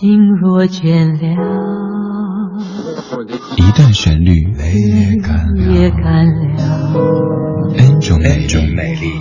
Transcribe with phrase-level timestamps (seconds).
[0.00, 1.28] 心若倦了，
[3.58, 4.72] 一段旋律，泪
[5.74, 6.40] 也干了
[7.76, 9.12] ，N 种美丽。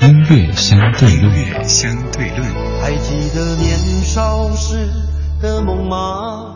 [0.00, 1.34] 音乐相对论，
[1.64, 2.40] 相对论。
[2.80, 4.86] 还记得年少时
[5.42, 6.55] 的梦吗？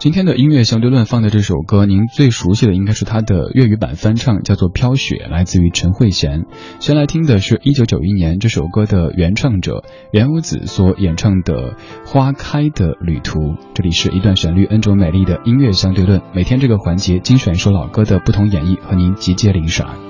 [0.00, 6.44] 今天的音乐相对论放的这首歌，您最熟悉的应该是它的粤语版翻唱，叫做《飘雪》，来自于陈慧娴。
[6.78, 11.72] 先来听的是一九九一年这首歌的原唱者袁武子所演唱的
[12.06, 13.40] 《花开的旅途》。
[13.74, 16.22] 这里是一段旋律，N 种美丽的音乐相对论。
[16.34, 20.09] 每天这个环节精选一首老歌的不同演绎，和您集结领赏。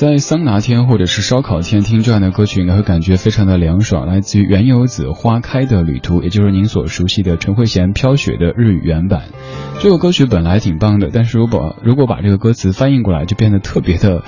[0.00, 4.06] 在桑拿天或者是烧烤天听这样的歌曲，应该会感觉非常的凉爽。
[4.06, 9.24] 来自于原由子《花开的旅途》，也就是您所熟悉的陈慧娴《飘雪》的日语原版。
[9.78, 14.24] 这首歌曲本来挺棒的，但是如果如果把这个歌词翻译过来，就变得特别的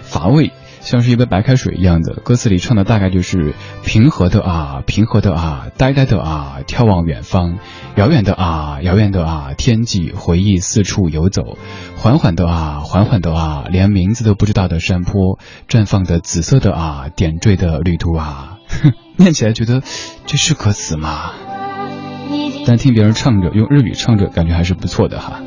[0.00, 0.52] 乏味。
[0.86, 3.54] 像是一杯白开水一样的歌词里唱的大概就是
[3.84, 7.58] 平和的啊，平和的啊，呆呆的啊，眺望远方，
[7.96, 11.58] 遥远的啊，遥远的啊，天际回忆四处游走，
[11.96, 18.58] 缓缓的啊，缓缓的啊，连名字都不知道的山坡，绽放的紫色的啊，点缀的旅途啊，
[19.18, 19.82] 念起来觉得
[20.26, 21.32] 这是歌词吗？
[22.64, 25.42] 但听别人唱着，用日语唱着，感觉还是不错的哈。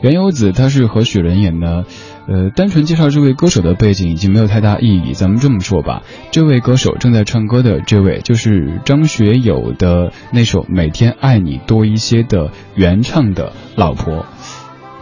[0.00, 1.84] 原由子他是何许人也呢？
[2.28, 5.12] 呃，单纯介绍这位歌手的背景已经没有太大意义。
[5.12, 14.24] 咱们这么说吧，这位歌手正在唱歌的这位，就是张学友的那首《每天爱你多一些》的原唱的老婆，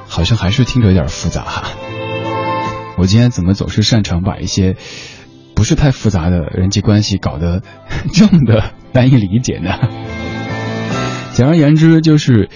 [0.08, 1.69] 好像还是听着有点复杂哈。
[2.97, 4.76] 我今天怎么总是擅长把一些
[5.54, 7.62] 不是太复杂的人际关系搞得
[8.14, 9.78] 这么的难以理解呢？
[11.34, 12.48] 简而言之，就是。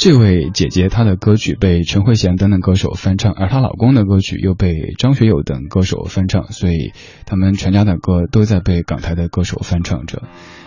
[0.00, 6.94] 这位姐姐她的歌曲被陈慧娴等等歌手翻唱，而她老公的歌曲又被张学友等歌手翻唱，所以
[7.26, 10.22] 他们全家的歌都在被港台的歌手翻唱着。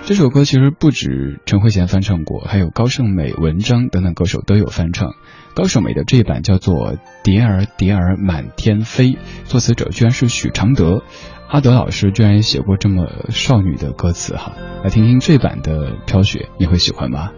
[0.06, 5.16] 这首歌其实不止陈慧娴翻唱过，还有高胜美、文章等等歌手都有翻唱。
[5.56, 6.94] 高胜美的这一版叫做
[7.24, 9.14] 《蝶儿蝶儿满天飞》，
[9.46, 11.02] 作词者居然是许常德，
[11.50, 14.54] 阿德老师居然也写过这么少女的歌词哈。
[14.84, 17.32] 来听听这版的《飘雪》，你会喜欢吗？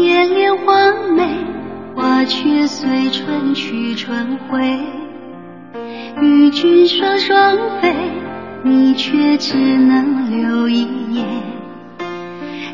[0.00, 1.44] 蝶恋花美，
[1.94, 4.80] 花却随春去春回。
[6.22, 7.94] 与君双双飞，
[8.64, 11.22] 你却只能留一夜。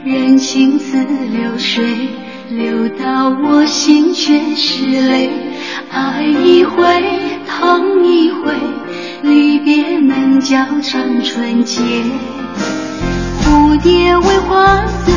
[0.04, 1.82] 人情似流水，
[2.48, 5.28] 流到我心却是泪。
[5.90, 6.84] 爱一回，
[7.48, 8.54] 痛一回，
[9.22, 10.38] 离别能。
[10.38, 11.82] 较长春节。
[13.42, 15.15] 蝴蝶为花醉，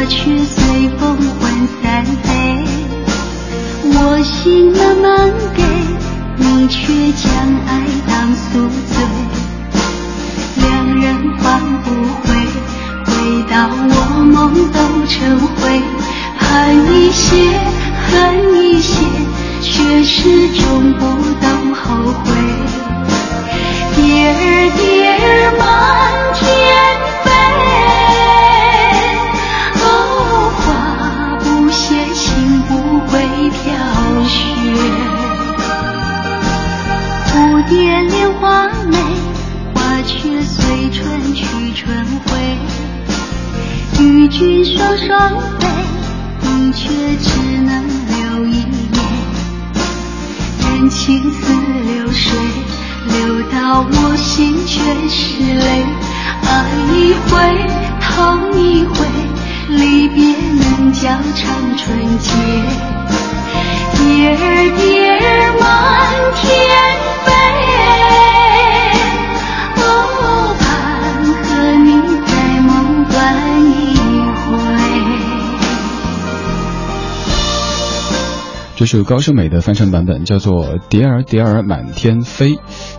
[0.00, 0.16] 我却
[0.46, 2.24] 随风魂散飞。
[3.84, 5.62] 我心慢慢给，
[6.38, 7.28] 你却将
[7.66, 8.96] 爱当宿醉。
[10.56, 10.64] 两
[10.96, 11.04] 人
[11.36, 11.86] 换不
[12.22, 12.32] 回，
[13.04, 13.12] 回
[13.50, 14.32] 到我梦
[14.72, 15.60] 都成灰。
[16.38, 16.48] 恨
[16.96, 17.36] 一些，
[18.08, 18.10] 恨
[18.54, 19.04] 一些，
[19.60, 21.04] 却始终不
[21.42, 21.44] 懂
[21.74, 21.84] 后
[22.24, 22.26] 悔。
[23.96, 24.00] 蝶
[24.32, 24.40] 儿
[24.78, 24.80] 蝶
[25.12, 25.20] 儿
[44.40, 45.68] 与君双双飞。
[46.42, 47.28] 你却只
[47.62, 48.98] 能留一眼，
[50.64, 51.52] 人情似
[51.84, 52.32] 流水，
[53.06, 55.84] 流到我心却是泪。
[56.42, 56.48] 爱
[56.96, 57.30] 一回，
[58.00, 58.08] 痛
[58.58, 58.94] 一回，
[59.68, 60.24] 离别
[60.58, 61.00] 能叫
[61.34, 62.32] 长春节。
[63.92, 63.98] 蝶
[64.36, 64.42] 儿
[64.78, 64.80] 蝶
[65.18, 65.22] 儿
[65.60, 65.62] 满
[66.36, 66.40] 天
[78.80, 82.52] 这是高胜美的翻唱版本，叫做《蝶儿蝶儿满天飞》。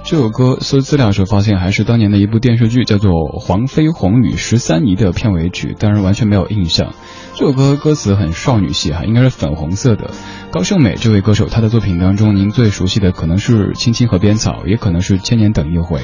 [0.03, 6.93] 这首歌搜资料时候发现，还是当年的一部电视剧，叫做《黄飞鸿与十三姨》的片尾曲，当然完全没有印象。
[7.33, 10.11] 这首歌歌词很少女系哈，应该是粉红色的。
[10.51, 15.99] 高胜美这位歌手，她的作品当中，您最熟悉的可能是《青青河边草》，也可能是《千年等一回》，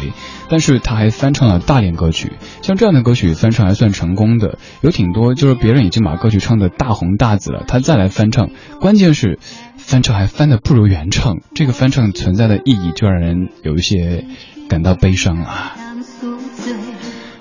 [0.50, 2.32] 但是她还翻唱了大连歌曲。
[2.64, 8.50] 像这样的歌曲翻唱还算成功的，有挺多，就是别人已经把歌曲唱的大红大紫了，她再来翻唱，
[8.82, 9.38] 关键是。
[9.88, 14.26] 翻唱还翻的不如原唱，这个翻唱存在的意义就让人有一些
[14.68, 15.78] 感到悲伤啊。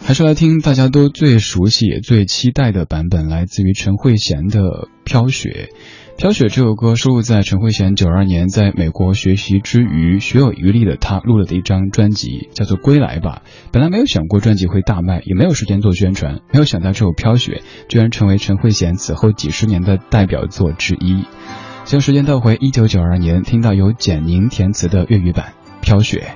[0.00, 4.60] 还是来听大家都最熟悉也最期待的版本，来自于陈慧娴的
[5.02, 5.70] 《飘雪》。
[6.16, 13.42] 《飘雪》这首歌收录在陈慧娴九二年在美国学习之余，学有余力的她录了的一张专辑，叫做《归来吧》。
[13.72, 17.60] 本来没有想过专辑会大卖，也没有时间做宣传，没有想到这首《飘雪》
[17.90, 21.24] 居然成为陈慧娴此后几十年的代表作之一。
[21.86, 26.34] 将时间倒回一九九二年，听到由简宁填词的粤语版《飘雪》。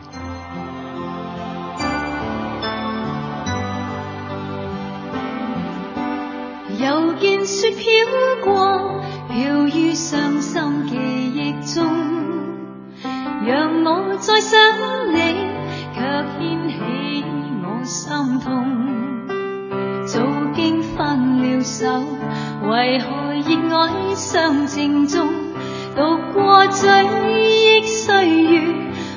[6.80, 7.82] 又见雪飘
[8.44, 10.96] 过，飘于伤心记
[11.34, 11.84] 忆中，
[13.44, 14.56] 让我再想
[15.12, 15.18] 你，
[15.92, 16.00] 却
[16.38, 17.24] 掀起
[17.64, 18.46] 我心痛。
[20.06, 20.20] 早
[20.54, 21.86] 经分了手，
[22.70, 23.19] 为何
[23.80, 25.26] 海上静中？
[25.96, 26.86] 渡过追
[27.80, 28.60] 忆岁月，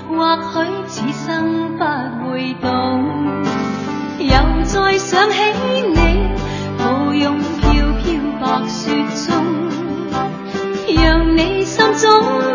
[0.07, 3.43] 或许此生不会懂。
[4.19, 5.35] 又再想起
[5.93, 6.29] 你，
[6.77, 9.43] 抱拥飘飘白雪中，
[10.95, 12.52] 让你心中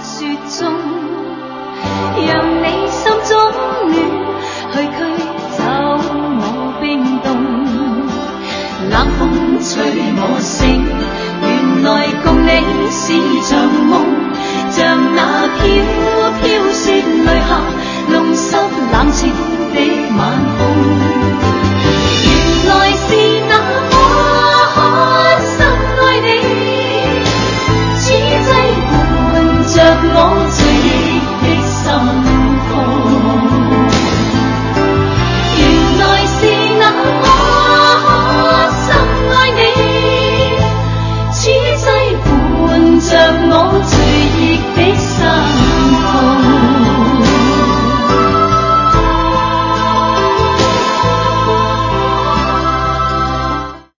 [0.00, 0.26] 雪
[0.58, 0.72] 中
[2.26, 3.36] 让你心中
[3.88, 3.94] 暖
[4.72, 4.98] 去驱
[5.56, 5.62] 走
[6.38, 6.42] 我
[6.80, 7.26] 冰冻。
[8.90, 9.74] 冷风吹
[10.18, 10.84] 我醒
[11.42, 11.86] 原来
[12.22, 13.04] 共你是
[13.48, 13.54] 场
[13.86, 14.35] 梦。